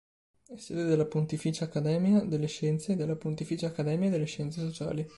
[0.47, 5.07] È sede della Pontificia Accademia delle Scienze e della Pontificia Accademia delle Scienze Sociali.